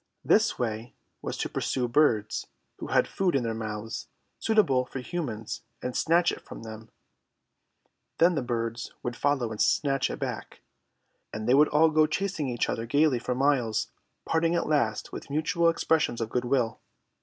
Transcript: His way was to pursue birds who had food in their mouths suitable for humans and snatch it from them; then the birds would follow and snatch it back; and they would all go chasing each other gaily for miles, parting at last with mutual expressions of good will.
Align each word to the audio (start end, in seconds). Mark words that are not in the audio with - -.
His 0.27 0.57
way 0.57 0.95
was 1.21 1.37
to 1.37 1.47
pursue 1.47 1.87
birds 1.87 2.47
who 2.77 2.87
had 2.87 3.07
food 3.07 3.35
in 3.35 3.43
their 3.43 3.53
mouths 3.53 4.07
suitable 4.39 4.83
for 4.83 4.97
humans 4.99 5.61
and 5.79 5.95
snatch 5.95 6.31
it 6.31 6.41
from 6.41 6.63
them; 6.63 6.89
then 8.17 8.33
the 8.33 8.41
birds 8.41 8.95
would 9.03 9.15
follow 9.15 9.51
and 9.51 9.61
snatch 9.61 10.09
it 10.09 10.17
back; 10.17 10.61
and 11.31 11.47
they 11.47 11.53
would 11.53 11.67
all 11.69 11.91
go 11.91 12.07
chasing 12.07 12.49
each 12.49 12.67
other 12.67 12.87
gaily 12.87 13.19
for 13.19 13.35
miles, 13.35 13.89
parting 14.25 14.55
at 14.55 14.65
last 14.65 15.11
with 15.13 15.29
mutual 15.29 15.69
expressions 15.69 16.19
of 16.19 16.29
good 16.31 16.45
will. 16.45 16.79